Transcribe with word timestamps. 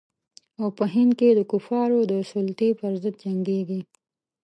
او 0.61 0.67
په 0.77 0.85
هند 0.93 1.11
کې 1.19 1.29
د 1.35 1.41
کفارو 1.51 1.99
د 2.11 2.13
سلطې 2.31 2.69
پر 2.79 2.91
ضد 3.01 3.15
جنګیږي. 3.23 3.81